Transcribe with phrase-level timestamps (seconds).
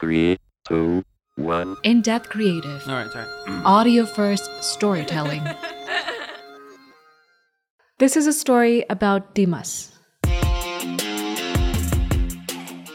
[0.00, 1.04] Three, two,
[1.36, 1.76] one.
[1.82, 3.26] In depth creative, All right, sorry.
[3.64, 5.42] audio first storytelling.
[7.98, 9.92] this is a story about Dimas.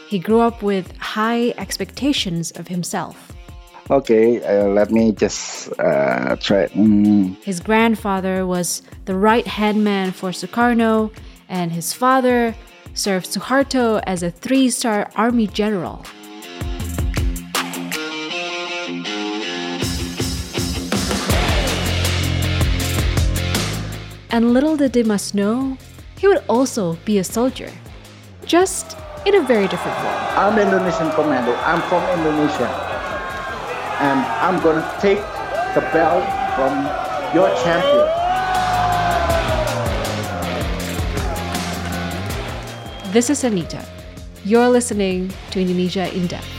[0.08, 3.32] He grew up with high expectations of himself.
[3.90, 6.68] Okay, uh, let me just uh, try.
[6.68, 11.12] Mm, His grandfather was the right hand man for Sukarno,
[11.50, 12.54] and his father
[12.94, 16.06] served Suharto as a three star army general.
[24.34, 25.78] And little did Dimas know,
[26.18, 27.70] he would also be a soldier,
[28.44, 30.18] just in a very different form.
[30.34, 31.54] I'm Indonesian commando.
[31.62, 32.66] I'm from Indonesia,
[34.02, 35.22] and I'm gonna take
[35.78, 36.26] the belt
[36.58, 36.74] from
[37.30, 38.10] your champion.
[43.14, 43.86] This is Tanita.
[44.44, 46.53] You're listening to Indonesia in Depth.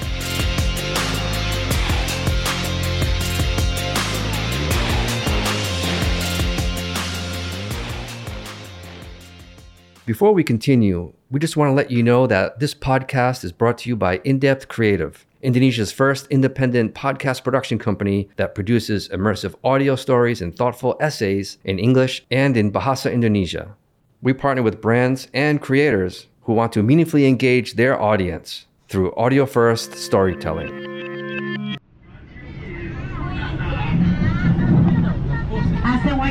[10.06, 13.80] Before we continue, we just want to let you know that this podcast is brought
[13.80, 19.56] to you by In Depth Creative, Indonesia's first independent podcast production company that produces immersive
[19.64, 23.74] audio stories and thoughtful essays in English and in Bahasa Indonesia.
[24.22, 29.48] We partner with brands and creators who want to meaningfully engage their audience through audio
[29.48, 30.95] first storytelling.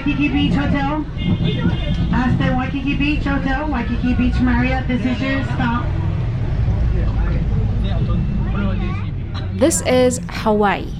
[0.04, 1.00] Waikiki Beach Hotel.
[2.12, 4.84] Aston Waikiki Beach Hotel, Waikiki Beach Marriott.
[4.86, 5.88] This is your stop.
[9.56, 10.92] This is Hawaii,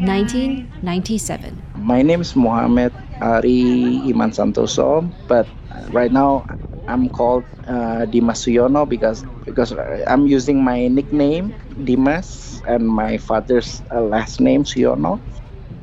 [0.00, 1.60] 1997.
[1.76, 5.44] My name is Mohammed Ari Iman Santoso, but
[5.92, 6.46] right now
[6.88, 9.76] I'm called uh, Dimas Suyono because because
[10.08, 11.52] I'm using my nickname
[11.84, 15.20] Dimas and my father's uh, last name Suyono.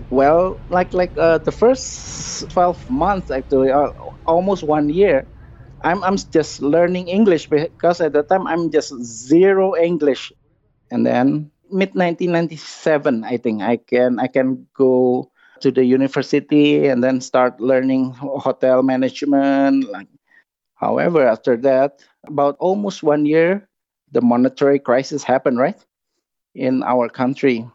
[0.09, 3.89] Well, like like uh, the first 12 months actually, uh,
[4.25, 5.27] almost one year,
[5.83, 10.31] I'm I'm just learning English because at the time I'm just zero English,
[10.91, 15.31] and then mid 1997 I think I can I can go
[15.61, 20.07] to the university and then start learning hotel management like
[20.75, 23.67] however after that about almost one year
[24.11, 25.79] the monetary crisis happened right
[26.55, 27.65] in our country.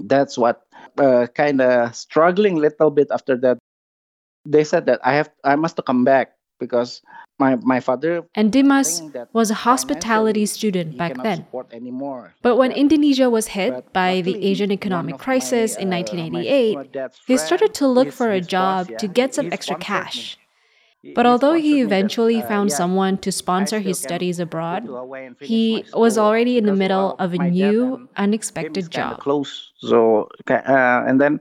[0.00, 0.62] That's what
[0.98, 3.58] uh, kind of struggling a little bit after that
[4.44, 7.02] they said that i have i must come back because
[7.40, 9.02] my my father And Dimas
[9.32, 11.46] was a hospitality student back then.
[12.42, 17.08] But when Indonesia was hit by the Asian economic crisis my, in uh, 1988, my
[17.26, 20.36] he started to look for a job to get some extra cash.
[21.02, 21.12] Me.
[21.14, 24.86] But although he sponsored me that, eventually uh, found someone to sponsor his studies abroad,
[24.86, 29.18] to Hawaii and finish he was already in the middle of a new, unexpected job.
[29.20, 31.40] close so uh, and then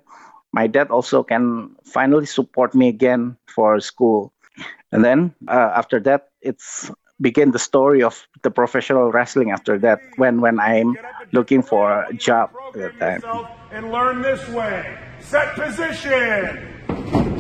[0.52, 4.34] my dad also can finally support me again for school
[4.92, 6.92] and then uh, after that it's
[7.22, 10.96] began the story of the professional wrestling after that when when i'm
[11.32, 14.98] looking for a job at that time and learn this way.
[15.20, 17.39] Set position.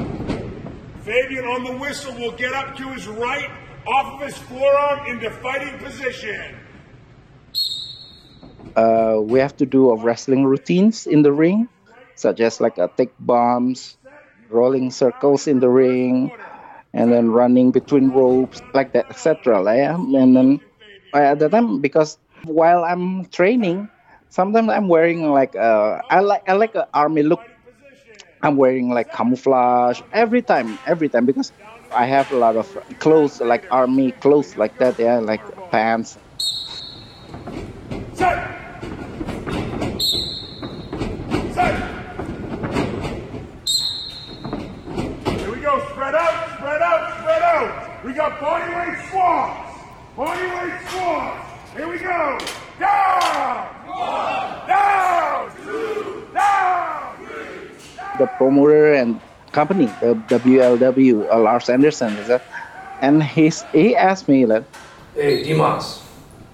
[1.09, 3.49] Fabian on the whistle will get up to his right,
[3.87, 6.55] off of his forearm into fighting position.
[8.75, 11.69] uh, we have to do a wrestling routines in the ring
[12.15, 13.97] such as like a take bumps
[14.49, 16.31] rolling circles in the ring
[16.93, 20.61] and then running between ropes like that etc and then
[21.13, 23.89] at the time because while i'm training
[24.29, 27.48] sometimes i'm wearing like uh, i like i like an army look
[28.41, 31.51] i'm wearing like camouflage every time every time because
[31.91, 32.67] i have a lot of
[32.99, 35.41] clothes like army clothes like that yeah like
[35.71, 36.17] pants.
[45.25, 45.85] Here we go.
[45.91, 48.05] Spread out, spread out, spread out.
[48.05, 49.79] We got body weight squats.
[50.15, 51.73] Body weight squats.
[51.73, 52.39] Here we go.
[52.79, 53.67] Down.
[53.87, 54.67] One.
[54.67, 55.51] Down.
[55.63, 56.27] Two.
[56.33, 57.68] Down.
[58.17, 59.19] The promoter and
[59.51, 62.43] company, the WLW, uh, Lars Anderson, is that?
[63.01, 64.63] And he's, he asked me that,
[65.15, 66.03] Hey, Dimas,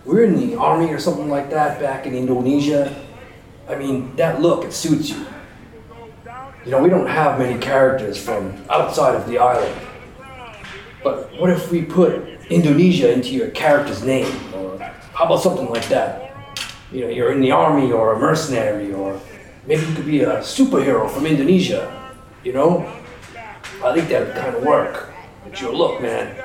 [0.06, 2.96] we're in the army or something like that back in Indonesia.
[3.68, 5.26] I mean, that look, it suits you.
[6.64, 9.80] You know, we don't have many characters from outside of the island.
[11.04, 14.34] But what if we put Indonesia into your character's name?
[14.54, 14.80] Or
[15.14, 16.36] how about something like that?
[16.92, 19.20] You know, you're in the army or a mercenary, or
[19.68, 21.92] maybe you could be a superhero from Indonesia.
[22.44, 22.86] You know?
[23.84, 25.12] I think that would kind of work.
[25.44, 26.36] But your look, man,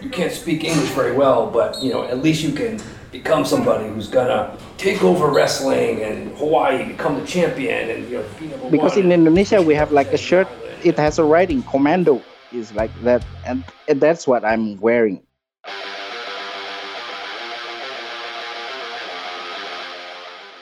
[0.00, 2.80] you can't speak English very well, but you know, at least you can
[3.10, 8.24] become somebody who's gonna take over wrestling and Hawaii become the champion and you know
[8.38, 10.46] be number because in Indonesia we have like a shirt.
[10.84, 15.20] It has a writing commando is like that, and, and that's what I'm wearing.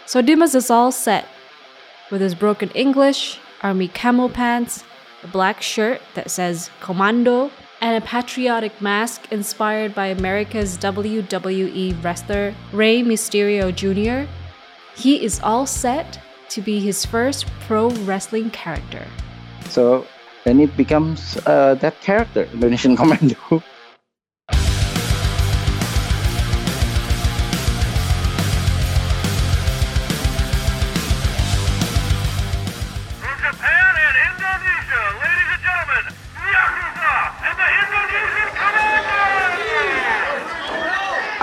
[0.06, 1.26] So Dimas is all set
[2.10, 4.84] with his broken English, army camel pants,
[5.22, 7.50] a black shirt that says Commando,
[7.80, 14.30] and a patriotic mask inspired by America's WWE wrestler Rey Mysterio Jr.
[14.96, 19.06] He is all set to be his first pro wrestling character.
[19.68, 20.06] So
[20.44, 23.62] then it becomes uh, that character, Indonesian Commando.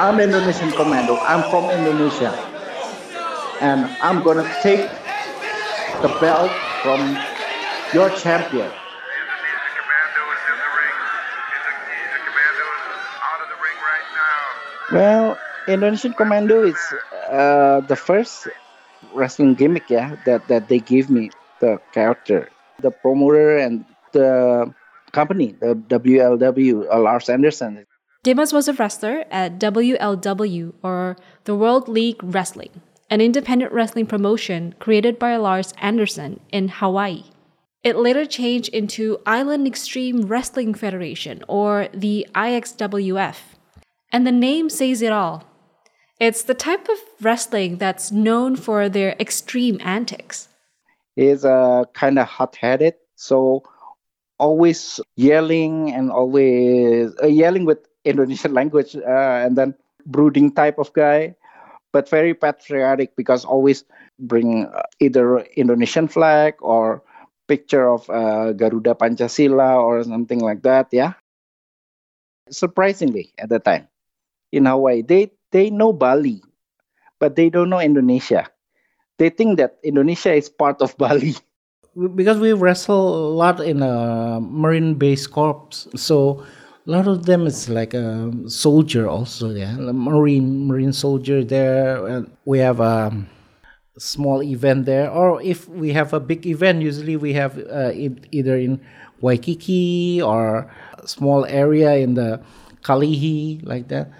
[0.03, 1.15] I'm Indonesian Commando.
[1.23, 2.35] I'm from Indonesia,
[3.63, 4.91] and I'm gonna take
[6.03, 6.51] the belt
[6.83, 7.15] from
[7.93, 8.67] your champion.
[14.91, 15.39] Well,
[15.69, 16.75] Indonesian Commando is
[17.31, 18.49] uh, the first
[19.13, 22.49] wrestling gimmick, yeah, that, that they give me the character.
[22.81, 24.67] The promoter and the
[25.13, 27.85] company, the WLW, Lars Anderson.
[28.23, 34.73] Dimas was a wrestler at WLW, or the World League Wrestling, an independent wrestling promotion
[34.79, 37.25] created by Lars Anderson in Hawaii.
[37.83, 43.39] It later changed into Island Extreme Wrestling Federation, or the IXWF.
[44.13, 45.43] And the name says it all.
[46.17, 50.47] It's the type of wrestling that's known for their extreme antics.
[51.17, 53.63] is uh, kind of hot-headed, so
[54.37, 60.91] always yelling and always uh, yelling with Indonesian language, uh, and then brooding type of
[60.93, 61.35] guy,
[61.91, 63.83] but very patriotic because always
[64.19, 67.01] bring uh, either Indonesian flag or
[67.47, 70.87] picture of uh, Garuda Pancasila or something like that.
[70.91, 71.13] Yeah,
[72.49, 73.87] surprisingly at the time
[74.51, 76.41] in Hawaii, they they know Bali,
[77.19, 78.49] but they don't know Indonesia
[79.17, 81.35] they think that Indonesia is part of Bali.
[82.15, 86.43] because we wrestle a lot in a marine base corps so
[86.85, 89.75] a lot of them is like a soldier also yeah.
[89.75, 93.11] Marine marine soldier there and we have a
[93.97, 95.09] small event there.
[95.09, 98.81] Or if we have a big event usually we have uh, it either in
[99.21, 102.41] waikiki or a small area in the
[102.83, 104.11] kalihi like that.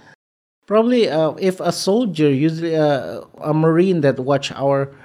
[0.65, 4.95] Probably, uh, if a soldier, usually uh, a marine that watch our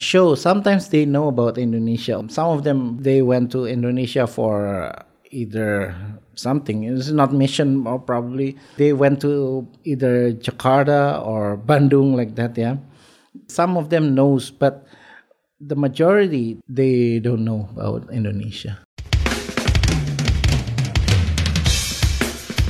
[0.00, 2.24] show, sometimes they know about Indonesia.
[2.28, 4.90] Some of them they went to Indonesia for
[5.32, 5.96] either
[6.34, 6.84] something.
[6.84, 12.56] It's not mission, or probably they went to either Jakarta or Bandung, like that.
[12.56, 12.76] Yeah,
[13.48, 14.86] some of them knows, but
[15.58, 18.78] the majority they don't know about Indonesia.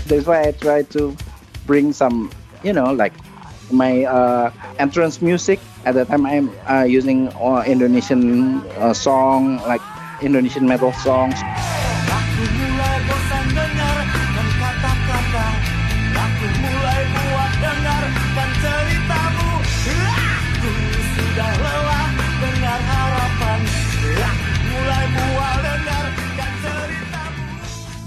[0.06, 1.16] That's why I try to
[1.64, 2.30] bring some,
[2.62, 3.14] you know, like
[3.70, 5.58] my uh, entrance music.
[5.84, 9.80] At the time, I'm uh, using uh, Indonesian uh, song, like
[10.20, 11.34] Indonesian metal songs.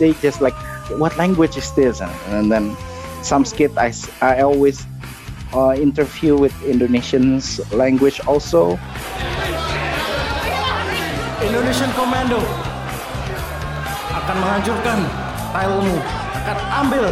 [0.05, 0.53] They just like,
[1.01, 1.99] what language is this?
[1.99, 2.77] And, and then
[3.25, 3.89] some skit, I,
[4.21, 4.85] I always
[5.51, 8.77] uh, interview with Indonesians language also.
[11.41, 12.37] Indonesian Commando
[14.13, 14.99] akan menghancurkan
[15.57, 15.97] tilemu,
[16.37, 17.05] akan ambil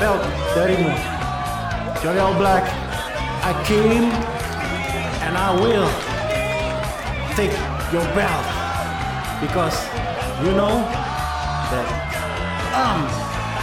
[0.00, 0.24] belt
[0.56, 0.96] darimu.
[2.00, 2.64] Johnny All Black,
[3.44, 4.08] I came
[5.28, 5.92] and I will
[7.36, 7.52] take
[7.92, 8.48] your belt
[9.44, 9.76] because
[10.40, 10.88] you know
[11.68, 12.13] that
[12.76, 13.06] I'm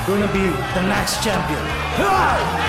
[0.07, 2.61] gonna be the next champion.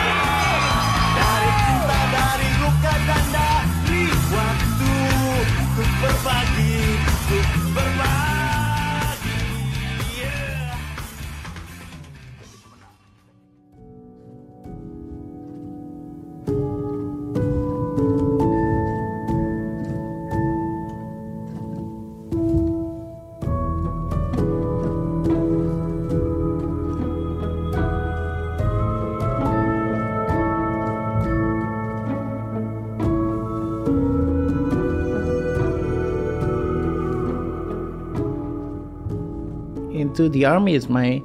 [40.23, 41.23] Into the army is my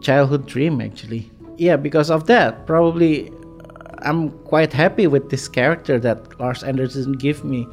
[0.00, 5.98] childhood dream actually yeah because of that probably uh, I'm quite happy with this character
[6.00, 7.68] that Lars Anderson gave me.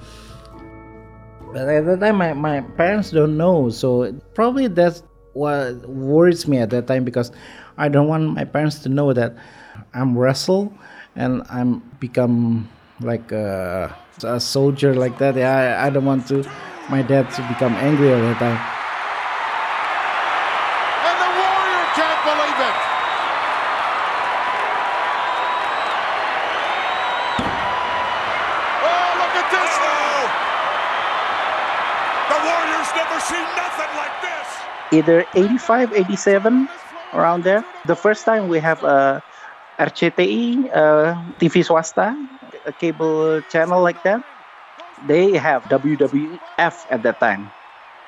[1.51, 5.01] But at that time, my, my parents don't know, so probably that's
[5.33, 7.31] what worries me at that time because
[7.77, 9.35] I don't want my parents to know that
[9.93, 10.71] I'm wrestle
[11.15, 12.69] and I'm become
[13.01, 15.35] like a, a soldier like that.
[15.35, 16.47] Yeah, I, I don't want to
[16.89, 18.78] my dad to become angry all the time.
[34.91, 36.67] Either 85, 87,
[37.13, 37.63] around there.
[37.85, 39.21] The first time we have a
[39.77, 42.15] RCTI, uh, TV swasta,
[42.65, 44.23] a cable channel like that.
[45.07, 47.49] They have WWF at that time,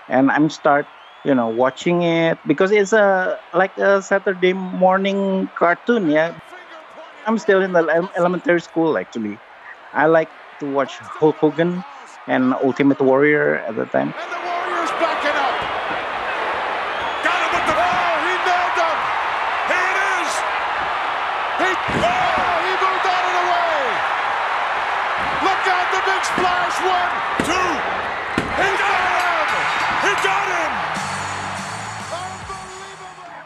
[0.10, 0.86] and I'm start,
[1.24, 6.10] you know, watching it because it's a like a Saturday morning cartoon.
[6.10, 6.36] Yeah,
[7.26, 9.40] I'm still in the elementary school actually.
[9.94, 11.84] I like to watch Hulk Hogan
[12.28, 14.14] and Ultimate Warrior at the time.
[14.14, 15.56] And the Warriors backing up.
[17.24, 17.76] Got him with the.
[17.76, 18.98] Oh, he nailed him.
[19.72, 20.32] Here it is.
[21.60, 21.71] He.
[21.82, 23.82] Oh, he moved out of the way.
[25.46, 26.78] Look out, the big splash.
[26.86, 27.14] One,
[27.48, 27.72] two.
[28.62, 29.48] He got him.
[30.06, 30.72] He got him.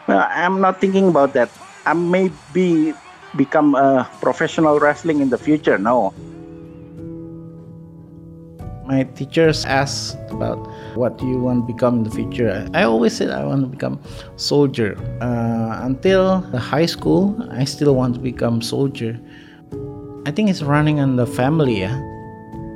[0.08, 1.50] I'm not thinking about that.
[1.84, 2.94] I may be
[3.36, 5.78] become a professional wrestling in the future.
[5.78, 6.12] No.
[8.86, 10.58] My teachers asked about
[10.94, 12.68] what do you want to become in the future.
[12.72, 14.00] I always said I want to become
[14.36, 14.96] soldier.
[15.20, 19.18] Uh, until the high school, I still want to become soldier.
[20.24, 21.80] I think it's running in the family.
[21.80, 21.98] Yeah?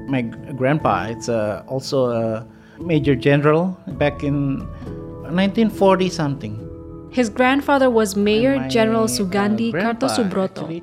[0.08, 2.46] My grandpa, it's uh, also a
[2.80, 4.66] major general back in
[5.30, 7.10] 1940 something.
[7.12, 10.82] His grandfather was Mayor My, General uh, Sugandhi grandpa Kartosubroto,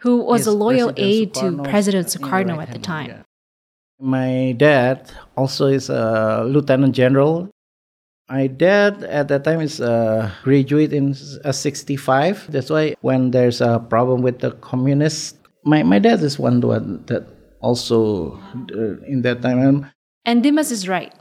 [0.00, 3.10] who was a loyal President aide to President Sukarno at the time.
[3.10, 3.25] yeah.
[3.98, 7.48] My dad also is a lieutenant general.
[8.28, 12.50] My dad at that time is a graduate in uh, 65.
[12.50, 17.04] That's why when there's a problem with the communists, my, my dad is one one
[17.06, 17.26] that
[17.60, 18.36] also
[18.74, 19.60] uh, in that time.
[19.60, 19.90] um,
[20.24, 21.14] And Dimas is right.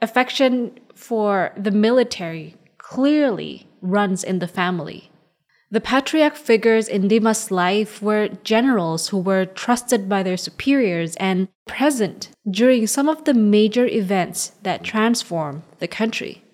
[0.00, 5.11] Affection for the military clearly runs in the family.
[5.72, 11.48] The patriarch figures in Dimas' life were generals who were trusted by their superiors and
[11.66, 16.44] present during some of the major events that transform the country.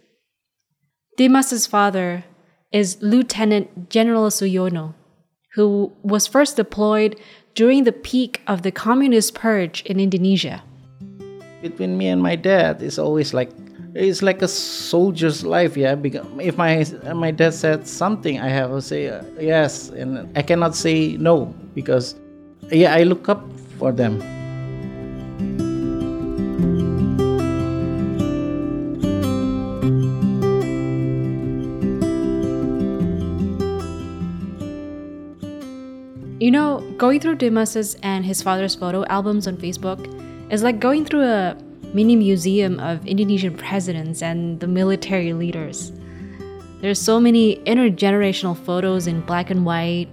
[1.16, 2.22] Dimas' father
[2.70, 4.94] is Lieutenant General Suyono,
[5.54, 7.18] who was first deployed
[7.56, 10.62] during the peak of the communist purge in Indonesia.
[11.60, 13.50] between me and my dad is always like
[13.94, 18.70] it's like a soldier's life yeah because if my my dad said something i have
[18.70, 22.14] to say uh, yes and i cannot say no because
[22.70, 23.42] yeah i look up
[23.78, 24.20] for them.
[36.40, 40.00] You know, going through Dimas's and his father's photo albums on Facebook
[40.52, 41.56] is like going through a
[41.94, 45.92] mini museum of Indonesian presidents and the military leaders.
[46.80, 50.08] There's so many intergenerational photos in black and white,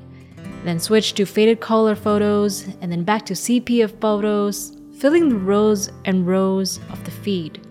[0.63, 5.91] then switch to faded color photos, and then back to sepia photos, filling the rows
[6.05, 7.62] and rows of the feed.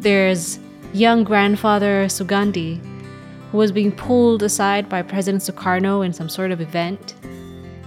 [0.00, 0.58] There's
[0.92, 2.80] young grandfather Sugandhi,
[3.50, 7.14] who was being pulled aside by President Sukarno in some sort of event.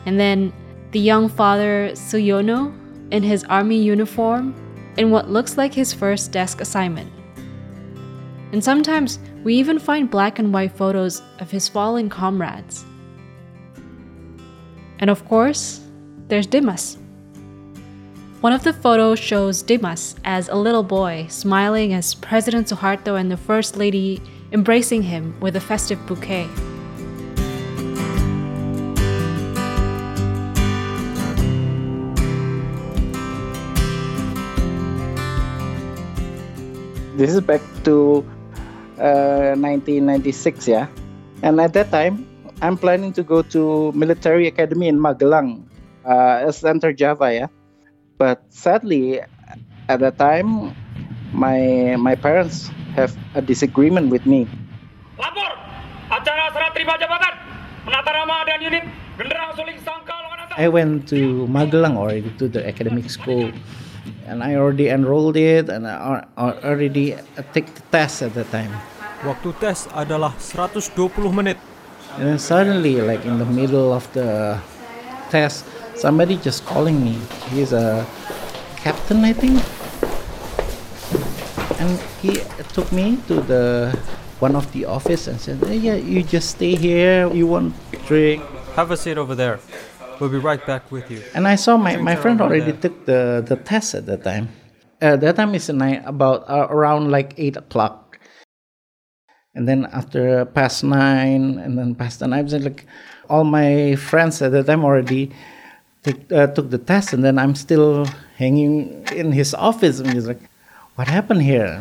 [0.06, 0.52] And then
[0.92, 2.74] the young father Suyono
[3.13, 4.55] in his army uniform
[4.98, 7.12] in what looks like his first desk assignment.
[8.51, 12.84] And sometimes we even find black and white photos of his fallen comrades.
[15.00, 15.79] And of course,
[16.27, 16.98] there's Dimas.
[18.41, 23.32] One of the photos shows Dimas as a little boy smiling as President Suharto and
[23.32, 26.50] the First Lady embracing him with a festive bouquet.
[37.13, 38.25] This is back to
[38.98, 40.88] uh, 1996, yeah.
[41.46, 42.25] And at that time,
[42.62, 45.62] I'm planning to go to military academy in Magelang,
[46.05, 47.50] uh, Center Java, yeah.
[48.17, 49.22] But sadly,
[49.89, 50.74] at that time,
[51.34, 54.50] my my parents have a disagreement with me.
[55.22, 55.53] Lapor,
[56.10, 57.34] acara serah terima jabatan
[57.86, 58.86] penata nama dan unit
[59.22, 60.24] genderang suling sangkal
[60.58, 63.50] i went to magelang already to the academic school
[64.34, 67.13] and i already enrolled it and i al- al- already
[67.54, 68.74] take the test at that time
[69.24, 71.56] Waktu tes adalah 120 menit.
[72.20, 74.60] And then suddenly, like in the middle of the
[75.32, 75.63] test,
[75.96, 77.16] somebody just calling me.
[77.56, 78.04] He's a
[78.84, 79.63] captain, I think.
[81.80, 82.44] And he
[82.75, 83.96] took me to the
[84.44, 87.32] one of the office and said, "Hey, "Yeah, you just stay here.
[87.32, 87.72] You want
[88.04, 88.44] drink?"
[88.75, 89.63] Have a seat over there.
[90.20, 91.22] We'll be right back with you.
[91.34, 94.50] And I saw my, my friend already took the, the test at that time.
[95.01, 98.20] At that time is night about uh, around like eight o'clock.
[99.55, 102.86] And then after past nine and then past the nine, like
[103.29, 105.32] all my friends at that time already
[106.03, 108.05] take, uh, took the test, and then I'm still
[108.38, 110.41] hanging in his office, and he's like,
[110.96, 111.79] "What happened here?"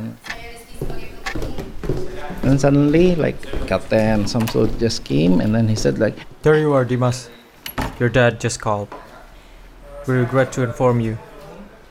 [2.42, 6.84] And suddenly, like Captain Samsul just came, and then he said, "Like, There you are,
[6.84, 7.30] Dimas.
[7.98, 8.88] Your dad just called.
[10.06, 11.18] We regret to inform you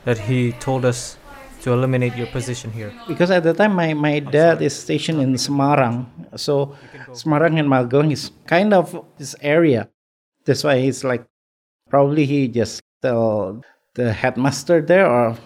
[0.04, 1.16] that he told us
[1.62, 2.92] to eliminate your position here.
[3.06, 6.76] because at the time my, my dad is stationed in Semarang, so
[7.12, 9.88] Semarang and Magelang is kind of this area.
[10.44, 11.24] That's why he's like
[11.88, 13.62] probably he just tell
[13.94, 15.38] the headmaster there or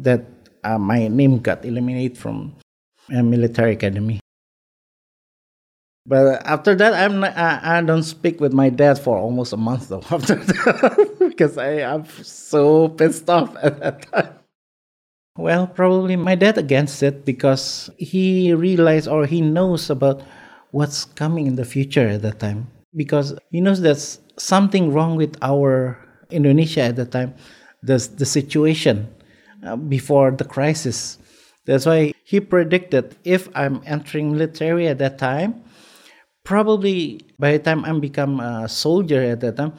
[0.00, 0.24] that
[0.62, 2.54] uh, my name got eliminated from
[3.10, 4.20] a military academy.
[6.06, 9.56] But after that, I'm not, I, I don't speak with my dad for almost a
[9.56, 10.04] month though.
[10.10, 14.34] After that, because I am so pissed off at that time.
[15.36, 20.22] Well, probably my dad against it because he realized or he knows about
[20.70, 22.68] what's coming in the future at that time.
[22.94, 25.98] Because he knows there's something wrong with our
[26.30, 27.34] Indonesia at that time,
[27.82, 29.08] the, the situation
[29.64, 31.18] uh, before the crisis.
[31.64, 35.64] That's why he predicted if I'm entering military at that time,
[36.44, 39.72] probably by the time I'm become a soldier at that time,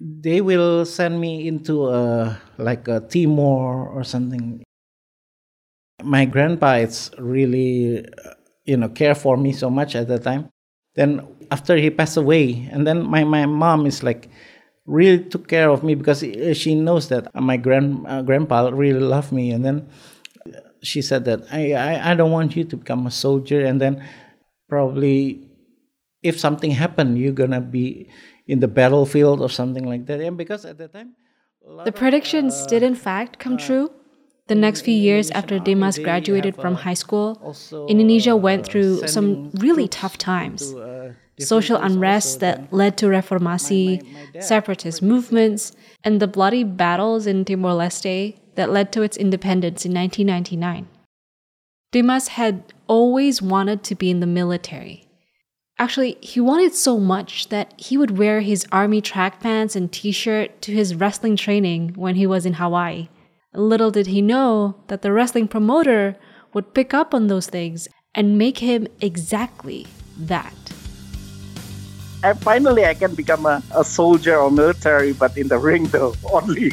[0.00, 4.62] they will send me into a like a Timor or something.
[6.02, 10.50] My grandpa is really, uh, you know, care for me so much at that time.
[10.94, 14.28] Then after he passed away, and then my, my mom is like
[14.86, 19.00] really took care of me because uh, she knows that my grand uh, grandpa really
[19.00, 19.50] loved me.
[19.52, 19.88] And then
[20.82, 24.04] she said that I, I I don't want you to become a soldier, and then
[24.68, 25.43] probably
[26.24, 28.08] if something happened, you're gonna be
[28.48, 30.20] in the battlefield or something like that.
[30.20, 31.14] And because at that time,
[31.84, 33.90] The predictions uh, did in fact come uh, true.
[34.48, 37.28] The next few years after Dimas graduated from uh, high school,
[37.88, 40.74] Indonesia went through some really tough times.
[41.40, 44.04] Social unrest that led to reformasi,
[44.42, 45.72] separatist movements,
[46.04, 50.88] and the bloody battles in Timor Leste that led to its independence in 1999.
[51.90, 55.03] Dimas had always wanted to be in the military.
[55.76, 60.12] Actually, he wanted so much that he would wear his army track pants and t
[60.12, 63.08] shirt to his wrestling training when he was in Hawaii.
[63.52, 66.16] Little did he know that the wrestling promoter
[66.52, 70.54] would pick up on those things and make him exactly that.
[72.22, 76.14] And finally I can become a, a soldier or military, but in the ring though
[76.32, 76.72] only.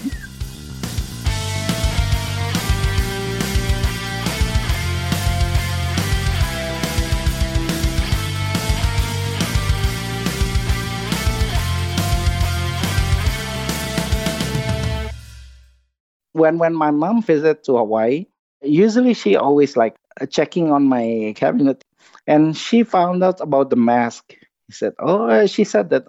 [16.41, 18.25] When when my mom visited to Hawaii,
[18.61, 21.83] usually she always like uh, checking on my cabinet,
[22.27, 24.33] and she found out about the mask.
[24.67, 26.05] He said, "Oh," uh, she said that.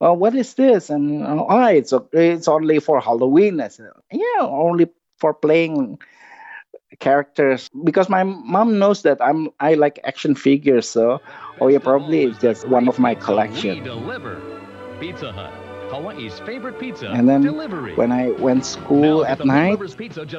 [0.00, 0.90] Oh, what is this?
[0.90, 3.60] And oh, it's o- it's only for Halloween.
[3.60, 5.98] I said, yeah, only for playing
[7.00, 10.88] characters because my mom knows that I'm I like action figures.
[10.88, 11.20] So,
[11.60, 13.82] oh yeah, probably it's just one of my collection.
[15.00, 15.52] Pizza Hut,
[15.92, 17.10] Hawaii's favorite pizza.
[17.10, 17.94] And then delivery.
[17.94, 19.78] when I went school at night,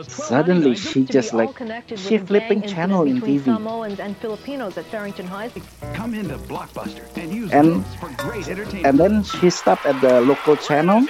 [0.10, 1.54] suddenly she just like
[1.96, 3.46] she flipping channel in TV.
[3.46, 5.52] Samoans and Filipinos at Farrington High.
[5.94, 8.88] Come into Blockbuster and use And- for great entertainment.
[8.88, 11.06] And then she stopped at the local channel.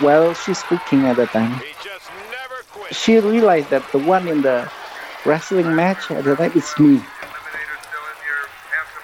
[0.00, 1.56] While she's cooking at the time,
[2.90, 4.70] she realized that the one in the
[5.24, 7.00] wrestling match at the time is me.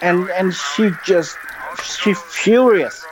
[0.03, 1.39] And and she just
[1.83, 3.07] she furious.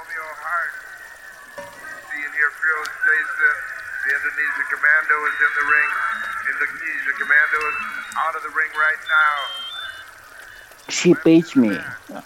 [10.96, 11.85] She paged me.
[12.09, 12.22] Where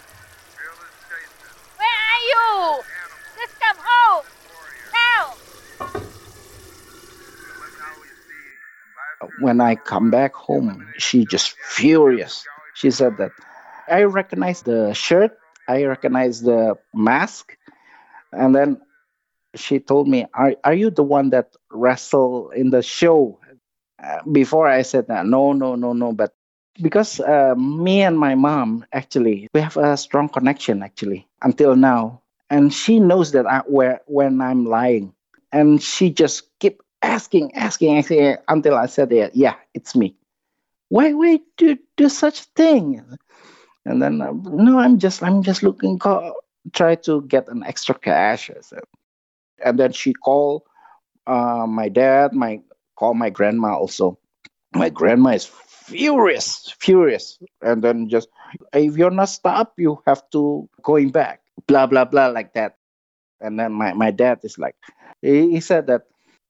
[1.91, 2.83] are you?
[3.37, 4.25] Just come home!
[4.95, 5.35] Now!
[9.39, 12.47] When I come back home, she just furious.
[12.75, 13.33] She said that
[13.89, 17.57] I recognize the shirt, I recognize the mask,
[18.33, 18.81] and then
[19.57, 23.41] she told me, "Are are you the one that wrestle in the show?"
[24.01, 26.33] Uh, before I said, that, "No, no, no, no," but
[26.83, 32.21] because uh, me and my mom actually we have a strong connection actually until now.
[32.51, 35.13] And she knows that I, where when i'm lying.
[35.53, 40.17] And she just keep asking asking asking until i said yeah, yeah it's me.
[40.89, 43.03] Why why do do such thing?
[43.87, 46.35] And then uh, no i'm just i'm just looking co-
[46.73, 48.51] try to get an extra cash.
[49.65, 50.63] And then she called
[51.27, 52.61] uh, my dad my
[52.97, 54.19] call my grandma also.
[54.75, 55.47] My grandma is
[55.91, 57.39] furious furious.
[57.63, 58.29] And then just
[58.73, 62.77] if you're not stop you have to going back blah blah blah like that.
[63.41, 64.77] And then my, my dad is like
[65.23, 66.03] he, he said that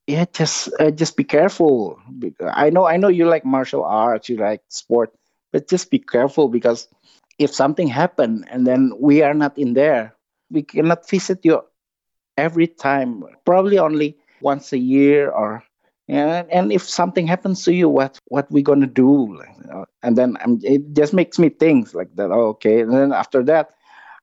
[0.06, 1.98] yeah just uh, just be careful.
[2.40, 5.12] I know i know you like martial arts you like sport
[5.52, 6.88] but just be careful because
[7.38, 10.14] if something happen and then we are not in there
[10.50, 11.62] we cannot visit you
[12.36, 13.24] every time.
[13.44, 15.62] Probably only once a year or
[16.10, 19.38] and, and if something happens to you what what we gonna do?
[19.64, 22.80] You and then I'm, it just makes me think like that oh, okay.
[22.80, 23.70] And then after that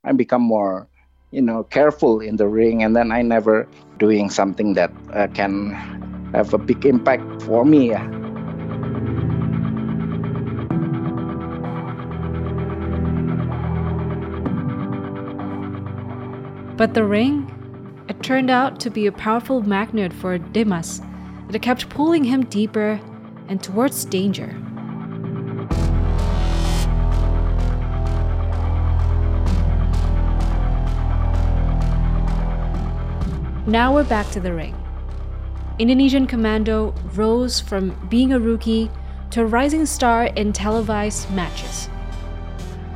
[0.03, 0.87] i become more
[1.31, 5.71] you know careful in the ring and then i never doing something that uh, can
[6.33, 7.95] have a big impact for me.
[16.75, 17.53] But the ring?
[18.07, 21.01] It turned out to be a powerful magnet for Dimas
[21.49, 22.99] that kept pulling him deeper
[23.47, 24.55] and towards danger.
[33.67, 34.75] Now we're back to the ring.
[35.77, 38.89] Indonesian Commando rose from being a rookie
[39.31, 41.89] to a rising star in televised matches.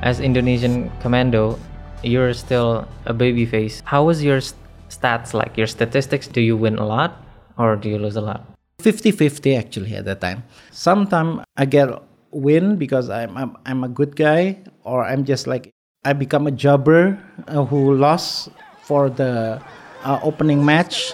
[0.02, 1.60] As Indonesian commando,
[2.04, 3.82] you're still a babyface.
[3.84, 4.58] How was your st-
[4.90, 5.58] stats like?
[5.58, 6.26] Your statistics?
[6.28, 7.21] Do you win a lot
[7.58, 8.46] or do you lose a lot?
[8.80, 10.44] 50-50 actually at that time.
[10.72, 11.90] Sometimes I get
[12.32, 15.70] win because I'm, I'm I'm a good guy, or I'm just like
[16.04, 18.50] I become a jobber uh, who lost
[18.84, 19.62] for the
[20.04, 21.14] uh, opening match.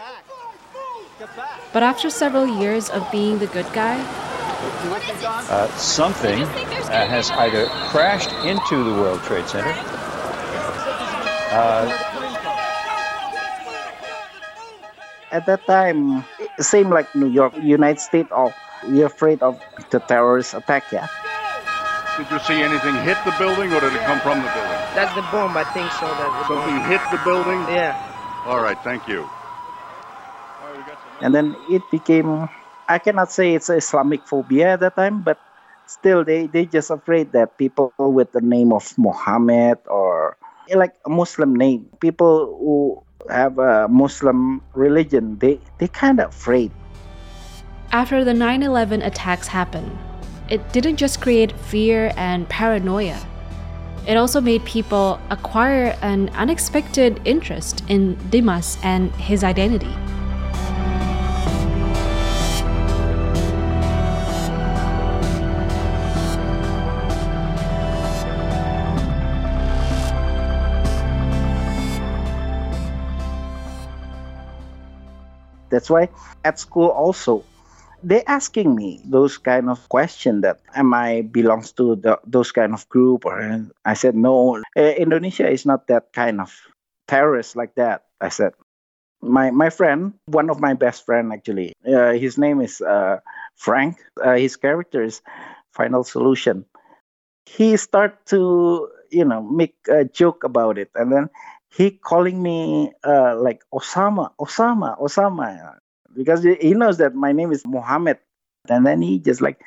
[1.73, 3.97] But after several years of being the good guy,
[5.49, 9.73] Uh, something uh, has either crashed into the World Trade Center.
[15.31, 19.59] At that time it seemed like new york united states oh we're afraid of
[19.91, 21.07] the terrorist attack yeah
[22.17, 24.81] Did you see anything hit the building or did it come from the building?
[24.95, 26.15] That's the bomb, I think so.
[26.17, 26.89] That's the Something bomb.
[26.89, 27.65] hit the building?
[27.69, 27.93] Yeah.
[28.45, 29.29] All right, thank you.
[31.21, 32.47] and then it became
[32.87, 35.41] i cannot say it's islamic phobia at that time but
[35.85, 40.37] still they they just afraid that people with the name of muhammad or
[40.75, 46.71] like a muslim name people who have a muslim religion they they kind of afraid
[47.91, 49.97] after the 9 11 attacks happened,
[50.49, 53.19] it didn't just create fear and paranoia.
[54.05, 59.93] It also made people acquire an unexpected interest in Dimas and his identity.
[75.77, 76.09] That's why
[76.41, 77.45] at school also
[78.01, 82.73] they asking me those kind of question that am i belongs to the, those kind
[82.73, 83.25] of group?
[83.29, 83.37] Or
[83.85, 84.57] i said no.
[84.73, 86.49] Uh, indonesia is not that kind of
[87.07, 88.57] terrorist like that i said.
[89.21, 93.21] My my friend one of my best friend actually uh, his name is uh,
[93.53, 94.01] frank.
[94.17, 95.21] Uh, his character is
[95.73, 96.65] final solution.
[97.45, 101.29] He start to you know make a joke about it and then
[101.69, 105.77] he calling me uh, like osama osama osama
[106.17, 108.17] because he knows that my name is Muhammad,
[108.67, 109.61] and then he just like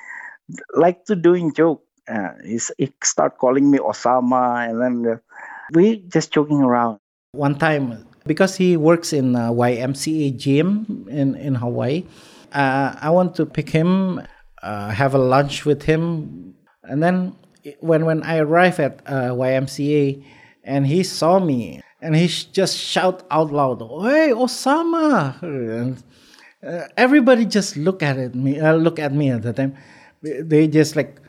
[0.75, 1.87] like to doing joke.
[2.11, 2.59] Uh, he
[3.05, 5.17] start calling me Osama, and then uh,
[5.73, 6.99] we just joking around.
[7.33, 12.05] One time, because he works in a YMCA gym in, in Hawaii,
[12.53, 14.21] uh, I want to pick him,
[14.63, 16.57] uh, have a lunch with him.
[16.83, 17.37] And then
[17.79, 20.25] when, when I arrive at uh, YMCA
[20.65, 25.41] and he saw me and he just shout out loud, Hey, Osama!
[25.43, 26.03] And,
[26.67, 29.77] uh, everybody just look at it, me, uh, look at me at the time.
[30.23, 31.21] They- just like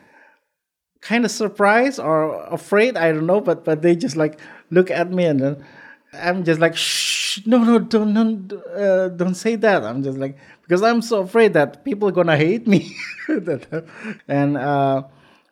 [1.00, 4.38] kind of surprised or afraid i don't know but but they just like
[4.70, 5.64] look at me and then
[6.12, 10.38] i'm just like shh no no don't don't, uh, don't say that i'm just like
[10.62, 12.94] because i'm so afraid that people are gonna hate me
[14.28, 15.02] and uh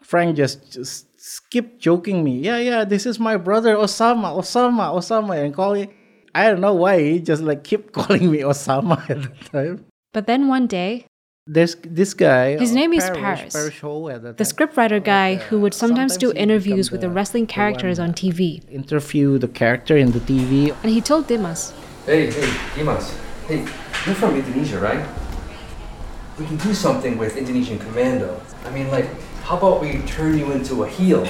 [0.02, 1.06] frank just just
[1.50, 5.92] keep joking me yeah yeah this is my brother osama osama osama and calling
[6.34, 10.26] i don't know why he just like keep calling me osama at the time But
[10.26, 11.06] then one day,
[11.46, 12.58] There's this guy.
[12.58, 14.50] His uh, name is Parrish, Paris, Parrish Ho at the the time.
[14.52, 18.10] scriptwriter guy who would sometimes do sometimes he interviews with the the- wrestling characters one
[18.10, 18.42] on TV.
[18.70, 20.74] Interview the character in the TV.
[20.82, 21.70] And he told Dimas,
[22.10, 23.14] Hey, hey, Dimas.
[23.46, 23.62] Hey,
[24.06, 25.02] you're from Indonesia, right?
[26.38, 28.34] We can do something with Indonesian Commando.
[28.66, 29.06] I mean, like,
[29.50, 31.26] how about we turn you into a heel?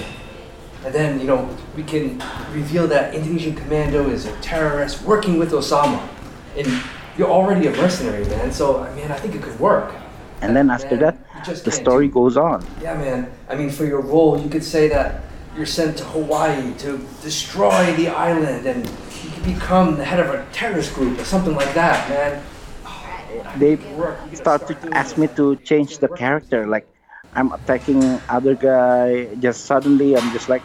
[0.85, 5.53] And then, you know, we can reveal that Indonesian Commando is a terrorist working with
[5.53, 6.07] Osama.
[6.55, 6.69] And
[7.17, 9.95] you're already a mercenary, man, so, I mean, I think it could work.
[10.43, 12.67] And then after that, just the story goes on.
[12.83, 13.33] Yeah, man.
[13.49, 15.23] I mean, for your role, you could say that
[15.57, 18.87] you're sent to Hawaii to destroy the island and
[19.25, 22.45] you could become the head of a terrorist group or something like that, man.
[23.57, 23.79] They
[24.35, 26.67] start to ask me to change the character.
[26.67, 26.87] Like
[27.35, 29.33] I'm attacking other guy.
[29.37, 30.63] Just suddenly, I'm just like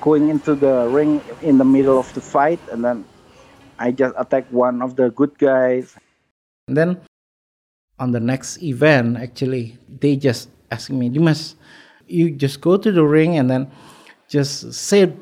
[0.00, 3.04] going into the ring in the middle of the fight, and then
[3.78, 5.96] I just attack one of the good guys.
[6.68, 7.00] And then
[7.98, 11.56] on the next event, actually, they just asking me, Dimas,
[12.06, 13.70] you just go to the ring and then
[14.28, 15.12] just say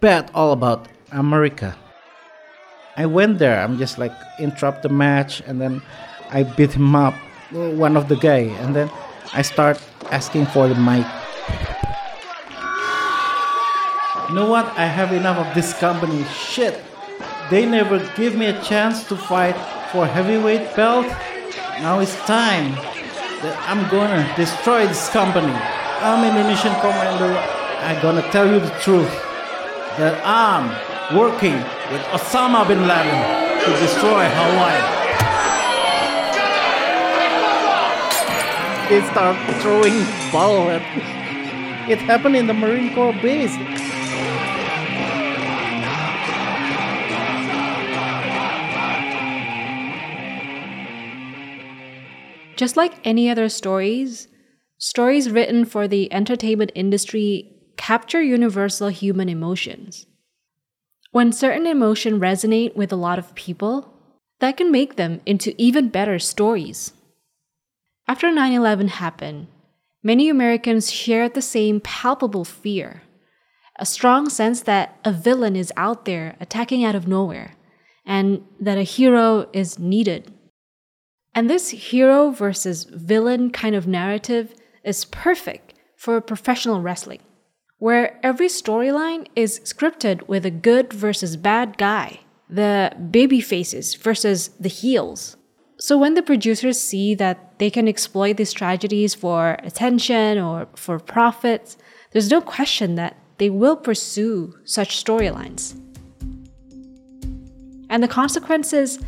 [0.00, 1.76] bad all about America.
[2.96, 3.60] I went there.
[3.60, 5.82] I'm just like interrupt the match and then
[6.30, 7.14] I beat him up,
[7.54, 8.90] uh, one of the guy, and then
[9.32, 9.80] I start
[10.10, 11.06] asking for the mic.
[14.28, 14.66] You know what?
[14.78, 16.24] I have enough of this company.
[16.24, 16.80] Shit.
[17.50, 19.56] They never give me a chance to fight
[19.90, 21.06] for heavyweight belt.
[21.82, 22.74] Now it's time
[23.42, 25.52] that I'm gonna destroy this company.
[26.00, 27.36] I'm Indonesian commander.
[27.82, 29.10] I'm gonna tell you the truth
[29.98, 30.70] that I'm
[31.16, 31.56] working
[31.90, 33.20] with Osama bin Laden
[33.64, 34.99] to destroy Hawaii.
[38.90, 41.04] They start throwing ball at me.
[41.92, 43.54] It happened in the Marine Corps base.
[52.56, 54.26] Just like any other stories,
[54.76, 60.06] stories written for the entertainment industry capture universal human emotions.
[61.12, 63.94] When certain emotions resonate with a lot of people,
[64.40, 66.92] that can make them into even better stories.
[68.10, 69.46] After 9 11 happened,
[70.02, 73.02] many Americans shared the same palpable fear
[73.76, 77.54] a strong sense that a villain is out there attacking out of nowhere,
[78.04, 80.34] and that a hero is needed.
[81.36, 87.20] And this hero versus villain kind of narrative is perfect for professional wrestling,
[87.78, 92.18] where every storyline is scripted with a good versus bad guy,
[92.48, 95.36] the baby faces versus the heels.
[95.80, 100.98] So when the producers see that they can exploit these tragedies for attention or for
[100.98, 101.78] profits,
[102.10, 105.80] there's no question that they will pursue such storylines.
[107.88, 108.98] And the consequences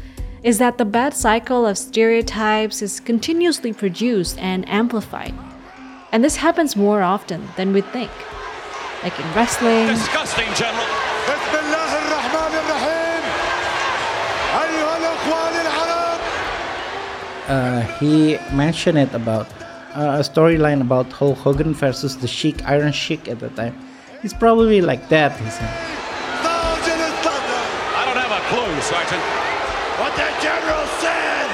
[0.43, 5.35] is that the bad cycle of stereotypes is continuously produced and amplified.
[6.11, 8.11] And this happens more often than we'd think.
[9.03, 11.12] Like in wrestling, Disgusting, General.
[17.53, 19.47] Uh, he mentioned it about
[19.95, 23.77] uh, a storyline about Hulk Hogan versus the Sheik, Iron Sheik at the time.
[24.23, 25.69] It's probably like that, he said.
[27.93, 29.25] I don't have a clue, Sergeant.
[30.01, 31.49] What the General said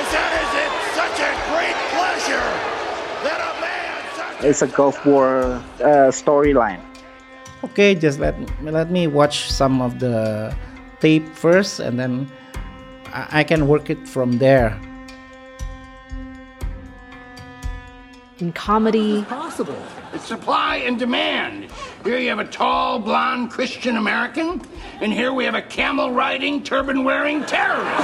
[0.00, 2.50] is that is it such a great pleasure
[3.22, 6.80] that a man such It's a Gulf War uh, storyline.
[7.62, 10.52] Okay, just let let me watch some of the
[11.00, 12.28] tape first, and then
[13.14, 14.76] I, I can work it from there.
[18.40, 19.76] In comedy, possible.
[20.12, 21.68] It's supply and demand.
[22.04, 24.60] Here you have a tall, blonde Christian American,
[25.00, 28.02] and here we have a camel riding, turban wearing terrorist.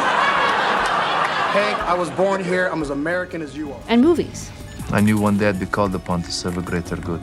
[1.53, 2.69] Hank, I was born here.
[2.69, 3.81] I'm as American as you are.
[3.89, 4.51] and movies.
[4.93, 7.23] I knew one day I'd be called upon to serve a greater good.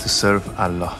[0.00, 0.98] To serve Allah.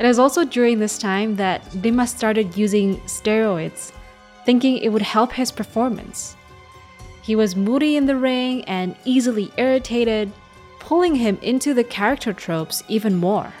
[0.00, 3.92] It is also during this time that Dimas started using steroids,
[4.46, 6.36] thinking it would help his performance.
[7.20, 10.32] He was moody in the ring and easily irritated,
[10.78, 13.52] pulling him into the character tropes even more.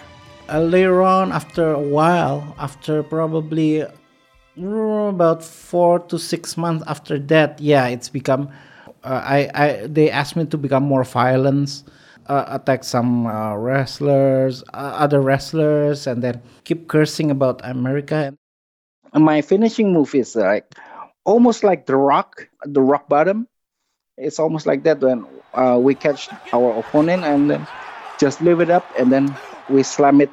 [0.48, 3.90] Uh, later on, after a while, after probably uh,
[4.62, 8.48] about four to six months after that, yeah, it's become.
[9.04, 11.82] Uh, I, I they asked me to become more violent,
[12.30, 18.34] attack some uh, wrestlers, uh, other wrestlers, and then keep cursing about America.
[19.12, 20.66] My finishing move is like
[21.24, 23.48] almost like the rock, the rock bottom.
[24.16, 27.66] It's almost like that when uh, we catch our opponent and then
[28.18, 29.34] just leave it up and then
[29.68, 30.30] we slam it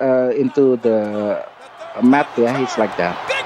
[0.00, 1.44] uh, into the
[2.02, 2.28] mat.
[2.36, 3.37] Yeah, it's like that.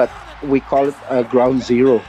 [0.00, 0.08] But
[0.40, 2.00] we call it uh, ground zero.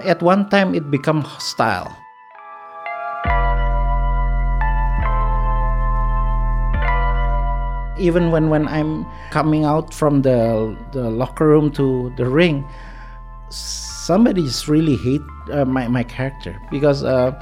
[0.00, 1.92] At one time, it became hostile.
[8.00, 12.64] Even when, when I'm coming out from the, the locker room to the ring,
[14.06, 16.56] somebody just really hate uh, my, my character.
[16.70, 17.32] Because uh,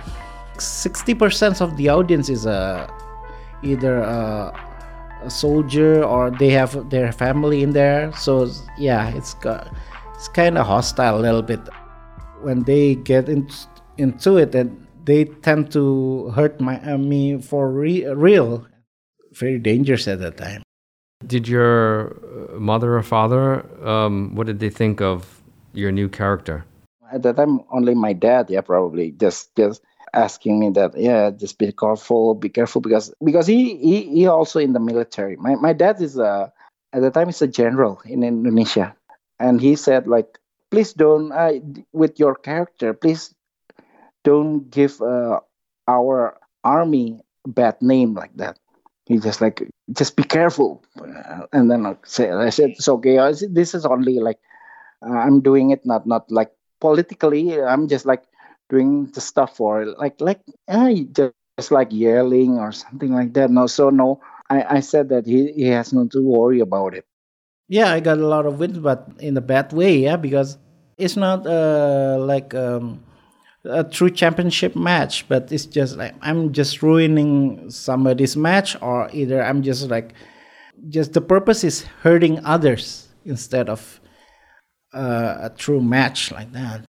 [0.56, 2.88] 60% of the audience is uh,
[3.62, 4.52] either a,
[5.22, 8.12] a soldier or they have their family in there.
[8.12, 9.36] So yeah, it's
[10.14, 11.60] it's kind of hostile a little bit.
[12.42, 13.48] When they get in,
[13.98, 18.66] into it and they tend to hurt my uh, me for re- real.
[19.32, 20.62] Very dangerous at that time.
[21.26, 22.16] Did your
[22.54, 25.33] uh, mother or father, um, what did they think of
[25.74, 26.64] your new character?
[27.12, 29.82] At that time, only my dad, yeah, probably just just
[30.14, 34.58] asking me that, yeah, just be careful, be careful, because because he he, he also
[34.58, 35.36] in the military.
[35.36, 36.52] My my dad is a
[36.92, 38.94] at the time he's a general in Indonesia,
[39.38, 40.38] and he said like,
[40.70, 41.58] please don't uh,
[41.92, 43.34] with your character, please
[44.22, 45.40] don't give uh,
[45.86, 48.58] our army bad name like that.
[49.06, 50.82] He just like just be careful,
[51.52, 53.18] and then I said, I said it's okay.
[53.18, 54.38] I said, this is only like
[55.02, 57.60] I'm doing it not not like politically.
[57.60, 58.24] I'm just like
[58.70, 63.50] doing the stuff for like like uh, just, just like yelling or something like that.
[63.50, 64.20] No, so no.
[64.50, 67.06] I, I said that he, he has not to worry about it.
[67.68, 70.58] yeah i got a lot of wins but in a bad way yeah because
[70.98, 73.02] it's not uh, like um,
[73.64, 79.42] a true championship match but it's just like i'm just ruining somebody's match or either
[79.42, 80.12] i'm just like
[80.88, 84.00] just the purpose is hurting others instead of
[84.94, 86.84] uh, a true match like that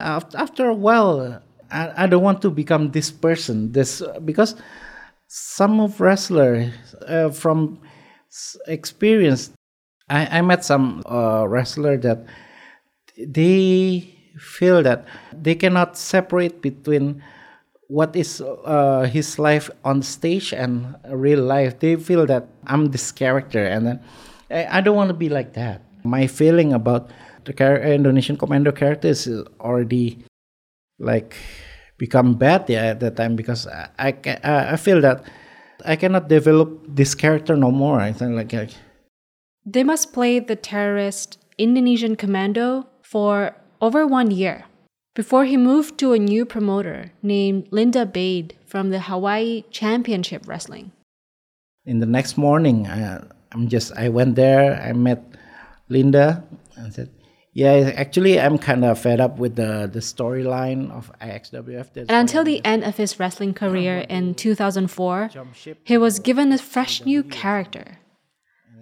[0.00, 4.56] after, a while I, I don't want to become this person this because
[5.28, 6.72] some of wrestlers
[7.06, 7.80] uh, from
[8.66, 9.52] experience
[10.08, 12.26] I, I met some uh, wrestler that
[13.16, 17.22] they feel that they cannot separate between
[17.88, 21.80] what is uh, his life on stage and real life.
[21.80, 24.00] They feel that I'm this character, and then
[24.50, 25.82] I, I don't want to be like that.
[26.04, 27.10] My feeling about
[27.44, 29.28] the char- uh, Indonesian Commando character is
[29.60, 30.18] already
[30.98, 31.34] like
[31.98, 34.08] become bad yeah, at that time because I I,
[34.44, 35.24] I I feel that
[35.84, 38.00] I cannot develop this character no more.
[38.00, 38.70] I think like, like
[39.64, 44.64] They must play the terrorist Indonesian commando for over one year
[45.14, 50.92] before he moved to a new promoter named Linda Bade from the Hawaii Championship Wrestling.
[51.86, 55.24] in the next morning I, i'm just i went there i met
[55.90, 56.42] linda
[56.76, 57.10] and said
[57.52, 62.16] yeah actually i'm kind of fed up with the the storyline of ixwf That's And
[62.24, 65.30] until the end of his wrestling career in 2004,
[65.84, 67.98] he was given a fresh new character.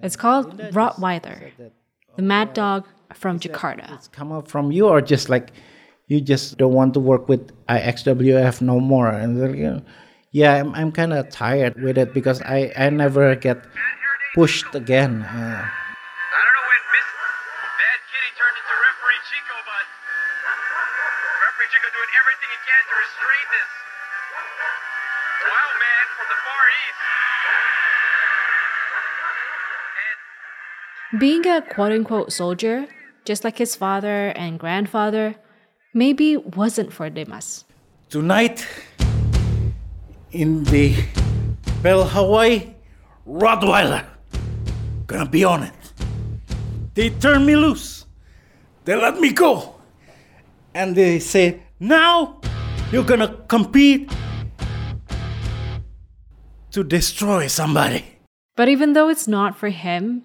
[0.02, 0.46] It's called
[0.78, 1.38] Rottweiler,
[2.16, 3.86] the mad dog from Jakarta.
[3.96, 5.46] it's come up from you or just like
[6.08, 9.82] you just don't want to work with ixwf no more and then, you know,
[10.30, 13.58] yeah i'm, I'm kind of tired with it because i i never get
[14.34, 15.64] pushed again uh,
[31.18, 32.86] Being a quote unquote soldier,
[33.24, 35.34] just like his father and grandfather,
[35.92, 37.64] maybe wasn't for Dimas.
[38.08, 38.64] tonight
[40.30, 40.94] in the
[41.82, 42.74] Bell Hawaii
[43.26, 44.04] Rottweiler.
[45.06, 45.74] Gonna be on it.
[46.94, 48.06] They turn me loose.
[48.84, 49.74] They let me go.
[50.74, 52.40] And they say, now
[52.92, 54.10] you're gonna compete
[56.70, 58.04] to destroy somebody.
[58.56, 60.22] But even though it's not for him,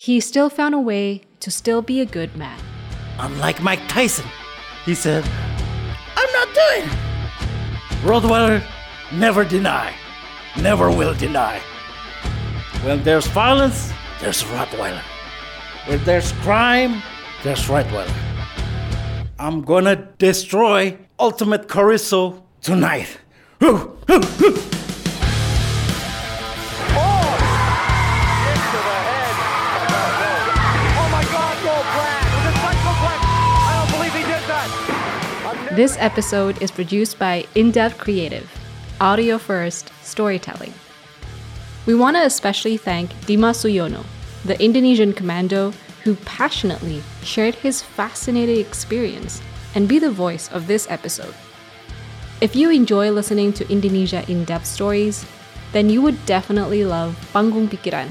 [0.00, 2.56] he still found a way to still be a good man.
[3.18, 4.24] Unlike Mike Tyson,
[4.84, 5.24] he said,
[6.16, 6.98] I'm not doing it.
[8.06, 8.62] Rottweiler
[9.12, 9.92] never deny,
[10.56, 11.58] never will deny.
[12.84, 15.02] When there's violence, there's Rottweiler.
[15.88, 17.02] When there's crime,
[17.42, 18.14] there's Rottweiler.
[19.40, 23.18] I'm gonna destroy Ultimate Carrizo tonight.
[35.78, 38.50] This episode is produced by In Depth Creative.
[39.00, 40.74] audio first storytelling.
[41.86, 44.04] We want to especially thank Dimas Suyono,
[44.44, 45.70] the Indonesian commando
[46.02, 49.40] who passionately shared his fascinating experience
[49.76, 51.32] and be the voice of this episode.
[52.40, 55.24] If you enjoy listening to Indonesia in depth stories,
[55.70, 58.10] then you would definitely love Panggung Pikiran,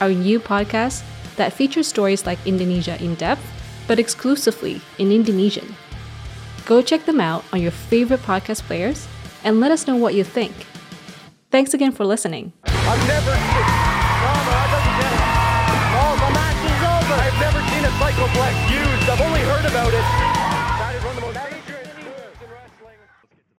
[0.00, 1.06] our new podcast
[1.36, 3.46] that features stories like Indonesia in depth,
[3.86, 5.76] but exclusively in Indonesian.
[6.66, 9.06] Go check them out on your favorite podcast players
[9.44, 10.52] and let us know what you think.
[11.50, 12.52] Thanks again for listening.
[12.64, 13.60] I've never seen.
[13.60, 13.94] It.
[15.96, 17.16] Oh, the match is over.
[17.20, 17.92] I've never seen a
[18.70, 19.10] used.
[19.10, 20.33] I've only heard about it